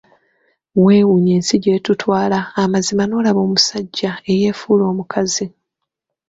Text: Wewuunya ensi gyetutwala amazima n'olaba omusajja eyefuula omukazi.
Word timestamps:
Wewuunya 0.83 1.33
ensi 1.37 1.55
gyetutwala 1.63 2.39
amazima 2.63 3.03
n'olaba 3.05 3.39
omusajja 3.45 4.11
eyefuula 4.31 4.83
omukazi. 4.91 5.45